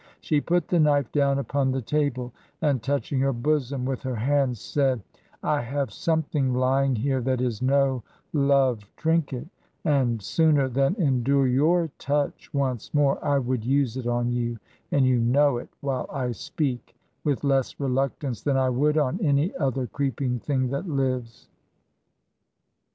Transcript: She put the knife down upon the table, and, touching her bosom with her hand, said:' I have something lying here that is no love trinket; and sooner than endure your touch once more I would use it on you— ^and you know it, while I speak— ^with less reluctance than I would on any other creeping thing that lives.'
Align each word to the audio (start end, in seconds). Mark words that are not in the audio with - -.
She 0.19 0.41
put 0.41 0.67
the 0.69 0.79
knife 0.79 1.11
down 1.11 1.37
upon 1.37 1.69
the 1.71 1.81
table, 1.83 2.33
and, 2.59 2.81
touching 2.81 3.19
her 3.19 3.31
bosom 3.31 3.85
with 3.85 4.01
her 4.01 4.15
hand, 4.15 4.57
said:' 4.57 5.03
I 5.57 5.61
have 5.61 5.93
something 5.93 6.55
lying 6.55 6.95
here 6.95 7.21
that 7.21 7.39
is 7.39 7.61
no 7.61 8.01
love 8.33 8.83
trinket; 8.95 9.47
and 9.85 10.19
sooner 10.19 10.67
than 10.69 10.95
endure 10.95 11.45
your 11.45 11.91
touch 11.99 12.51
once 12.51 12.91
more 12.95 13.23
I 13.23 13.37
would 13.37 13.63
use 13.63 13.95
it 13.95 14.07
on 14.07 14.31
you— 14.31 14.57
^and 14.91 15.03
you 15.03 15.19
know 15.19 15.57
it, 15.57 15.69
while 15.81 16.07
I 16.11 16.31
speak— 16.31 16.95
^with 17.23 17.43
less 17.43 17.79
reluctance 17.79 18.41
than 18.41 18.57
I 18.57 18.69
would 18.69 18.97
on 18.97 19.19
any 19.21 19.55
other 19.57 19.85
creeping 19.85 20.39
thing 20.39 20.69
that 20.71 20.89
lives.' 20.89 21.47